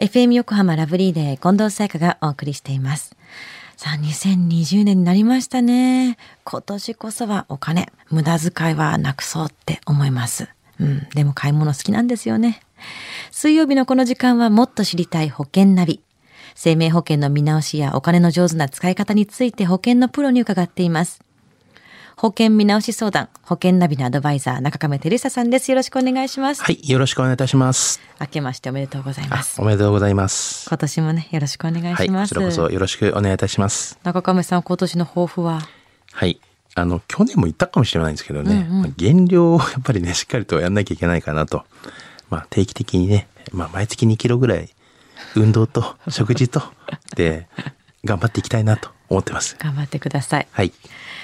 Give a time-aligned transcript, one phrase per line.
[0.00, 3.14] FM 横浜ラブリーで近藤沙耶香がお送りしています。
[3.76, 6.16] さあ、2020年になりましたね。
[6.44, 10.48] 今年こそはお金、無駄遣いはなくそうって思います。
[10.80, 12.62] うん、でも買い物好きなんですよね。
[13.30, 16.00] 水曜日のこの時間はもっと知りたい保険ナビ。
[16.54, 21.20] 生命保険の見直しやお金の上手な使い方について保険のプロに伺っています。
[22.20, 25.70] 保険見直し相談、保険ナビのアドバイザー、中亀照久さんです。
[25.70, 26.62] よろしくお願いします。
[26.62, 27.98] はい、よろしくお願いいたします。
[28.20, 29.58] 明けましておめでとうございます。
[29.58, 30.68] おめでとうございます。
[30.68, 32.00] 今年もね、よろしくお願いします。
[32.00, 33.98] はい、こちらこそよろしくお願いいたします。
[34.02, 35.62] 中亀さん、今年の抱負は？
[36.12, 36.38] はい、
[36.74, 41.64] あの、去年も言ったかもしれないんですけどね、うんうん、減量を やっぱりね、しっかりとやんなきゃいけないかなと。
[42.28, 44.68] まあ、定期的にね、まあ、毎月2キロぐらい、
[45.36, 46.62] 運動と食事と、
[47.16, 47.48] で、
[48.04, 49.56] 頑張っていきたいなと思ってます。
[49.58, 50.46] 頑張ってください。
[50.50, 50.72] はい。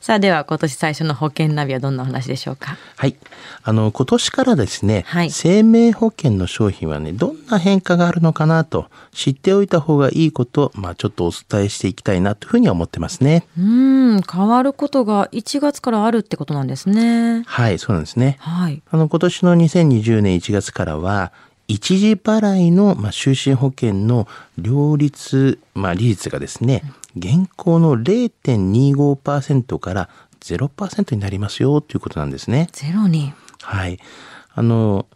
[0.00, 2.76] さあでは今年最初の保険ナビはどんなお話でしょうか？
[2.96, 3.16] はい。
[3.64, 13.46] あの今年からですね、はい、生命保険の商品はねどんな変化があるのかなと知っておいた方がいいことまあちょっとお伝えしていきたいなというふうに思ってますね。
[13.58, 17.42] うん変わることが1月からあるってことなんですね。
[17.46, 18.36] はいそうなんですね。
[18.40, 18.80] はい。
[18.90, 21.32] あの今年の2020年1月からは
[21.66, 26.82] 一時払いの、まあ、就寝保険の両立、まあ、利率がですね、
[27.18, 30.08] 現行の0.25%から
[30.40, 32.68] 0%になりますよということなんですね。
[32.72, 33.32] ゼロに。
[33.62, 33.98] はい。
[34.54, 35.06] あの、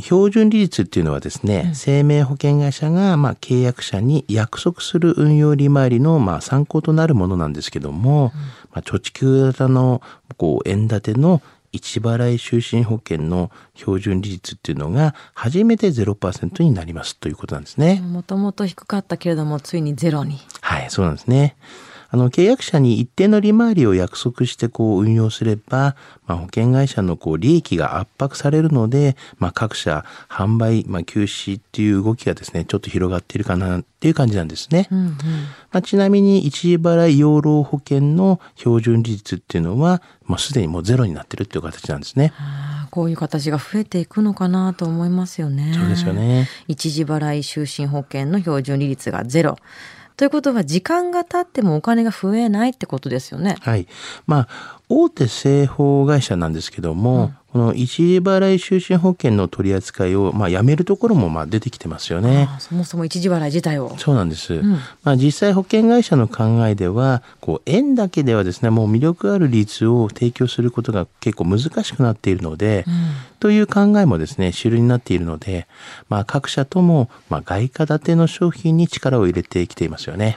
[0.00, 8.40] 標準利率っていうのはですね、うん、生命保険会社がまあ契約者に約束する運用利回りのまあ参考となるものなんですけども、うん、
[8.70, 10.02] まあ、貯蓄型の
[10.38, 11.42] こう円建ての
[11.76, 18.00] 一払い就寝保険の標準利率っていうのが初めて0%になりますということなんですね。
[18.00, 20.40] もともと低かったけれどもついにゼロに。
[20.62, 21.56] はい、そうなんですね。
[22.08, 34.88] あの契約者に一定の利回りを約束してこう運用すれば、まあ、保険会社のこう利益が圧迫されるので、まあ、各社販売、まあ、休止っていう動きがですねちょっと広がっているかなっていう感じなんですね。
[34.90, 35.16] うんうん、ま
[35.78, 42.32] あ、ちなみに一時払い養老保険の標準利率っていうのは、まあ、すでにもうゼロになってるっていう形なんですね。
[42.90, 45.72] こういう形が増えていくのかなと思いますよね。
[45.74, 46.48] そうですよね。
[46.68, 49.58] 一時払い就寝保険の標準利率がゼロ。
[50.16, 53.56] ということは時間が経ってもお金が増えないってことですよね。
[53.60, 53.86] はい。
[54.26, 62.50] まあ大手製法会社なんですけども、うん、この一時払い就寝保険の取り扱いをまあやめるところもまあ出てきてますよね。
[62.58, 63.96] そもそも一時払い自体を。
[63.96, 64.52] そうなんです。
[64.52, 64.72] うん、
[65.02, 72.92] まあ実際保険会社の考えでは、こう円だけではですね、もう魅力ある利率を提供することが結構難しくなっているので、うん、
[73.40, 75.66] という考えもですね、主流になっているので、
[76.10, 80.36] まあ各社ともまあ外貨建ての商品に力を入れてきていますよね。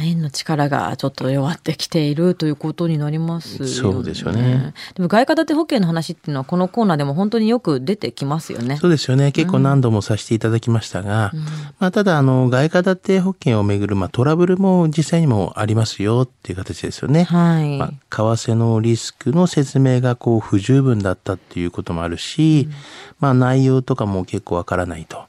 [0.00, 3.70] 円の力がちょっと弱ってきているということになりますよね。
[3.70, 4.74] そうですよね。
[4.94, 8.76] でも外貨建て保険の話っていうのはこのコーナーでも本当によく出てきますよね。
[8.78, 9.32] そうですよね。
[9.32, 11.40] 結構何度もさせていただきましたが、うん、
[11.78, 17.24] まあただあの外貨建て保険をめぐるまあトラブルも実際にもありますよっていう形ですよね。
[17.24, 17.78] はい。
[17.78, 22.74] まあ、為替のリスクの説明がこう不十分だったっていうこともあるし、うん、
[23.20, 25.24] まあ内容とかも結構わからないと。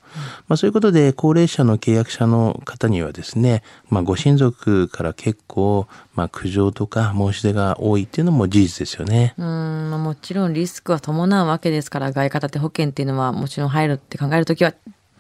[0.48, 9.34] まあ、そういうことで高齢者の契約者の方にはですね、まあ、ご親族から結構、まあ、苦情とか申し出が多いっていうのも事実ですよね。
[9.38, 14.74] うん、まあ、もちろんリスクは伴うわけですから外貨建て保険っていうのはもちろん入るって考えるときは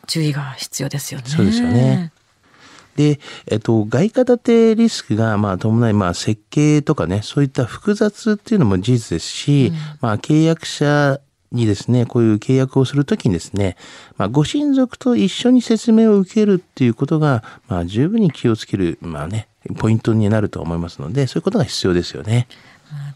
[0.07, 1.25] 注意が必要ですよね。
[1.27, 2.11] そうですよね。
[2.95, 11.19] で、えっと、外貨建てリスクが、まあ、伴い、まあ、設計とかね、そういった複雑っていうのも事実ですし、うん、まあ、契約者
[11.53, 13.77] にですね、こういう契約をするときにですね、
[14.17, 19.47] まあ、ご親族と一緒に説明を受けるっていうことが、まあ、十分に気をつける、まあね、
[19.77, 22.47] ポイントになると思いますので、そういうことが必要ですよね。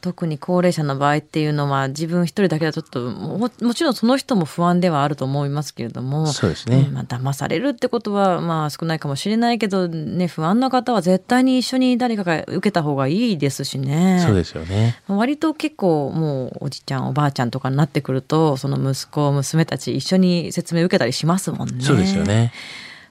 [0.02, 14.24] 特に高齢者の場合っていうのは自分一人だけだとちょっとももちろんその人も不安ではあると思いますけれどもそうですね、まあ騙されるってことはまあ少ないかもしれないけどね不安な方は絶対に一緒に誰かが受けた方がいいですしね。
[14.26, 15.02] そうですよね。
[15.08, 21.84] 割と結構もうおじちゃんおばあちゃんとかになってくるとその息子娘たち一緒に説明受けたりしますもんね。
[21.84, 22.52] そうですよね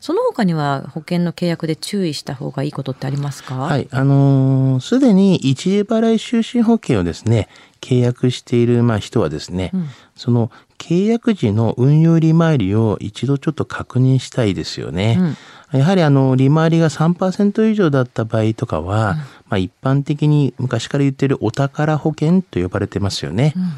[0.07, 3.57] その他には保険の契約で注意した方がいいことってありますか？
[3.57, 7.49] はい、あのす、でに一時払い就寝保険をですね、
[7.81, 15.19] 契約しているまあ人はですね、うん、その契約時の運用利回りを一度ちょっと確認したいですよね。
[15.73, 19.17] うん、やはりあの利回りが3%以上だった場合とかは、うん
[19.49, 23.53] まあ、一般的に昔から言ってるお宝保険と呼ばれてますよね。
[23.57, 23.69] うんうん、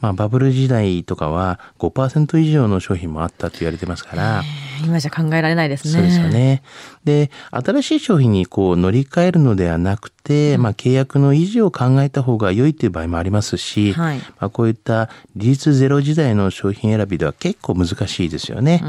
[0.00, 4.42] まあ、バブル時代とかは5%以上の商品もあったと言われてますから。
[4.84, 5.92] 今じゃ考えられないですね。
[5.92, 6.62] そうですよね。
[7.04, 18.80] で、新しい商品にこう乗り換えるのではなくて、うん、まあ、契約の維持を考えた方が良いという場合もありますし、はい、まあ、こういった利率ゼロ時代の商品選びでは結構難しいですよね。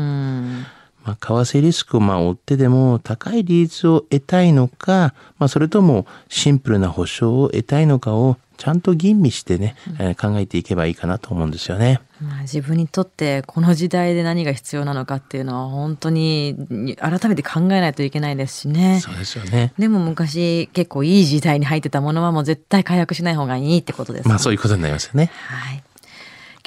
[1.05, 11.99] うんまあ、為替リスクをまあ追ってでも高い利率を得たいのか、まあ、それともシンプルな保証を得たいのかをちゃんと吟味してね、えー、考えていけばいいかなと思うんですよね。
[12.21, 19.01] まあ、自分にとってこの時代で何が必要なのかっていうのは本当に改めて考えないといけないですしね。
[19.01, 19.73] そうですよね。
[19.77, 25.29] でも昔結構いい時代に入ってたものはもう絶対解約しない方がいいってことです、ね、まあそういうことになりますよね。
[25.33, 25.83] はい。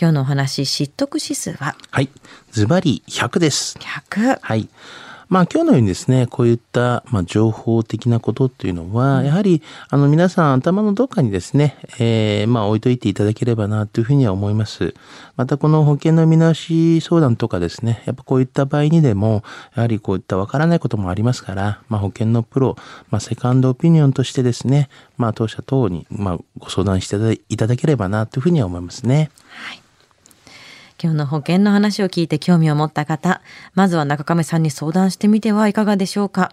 [0.00, 1.74] 今日のお話、知得指数は？
[1.90, 2.08] はい。
[2.52, 3.76] ズバリ100です。
[3.80, 4.38] 100。
[4.40, 4.68] はい。
[5.28, 9.60] まあ今日のようにですね、こういった、まあ、情報的なことっていうのは、やはり
[9.90, 14.94] あの皆さん頭のどっかにですね、えー、まあ置いといていただければなというふうには思います。
[15.36, 19.42] またこの保険の見直し相談とかですね、やっぱこういった場合にでも、
[19.74, 22.76] やはりこういったわからないこともありますから、まあ保険のプロ、
[23.10, 29.32] まあセカンドオピニオンとしてですね、まあ当社等に、まあご相談していただければなというふうには思いますね。
[29.48, 29.82] はい
[31.00, 33.40] 今日の保険の話を聞いて興味を持った方、
[33.74, 36.52] まずは中亀さんに相談してみてはいかがでしょうか。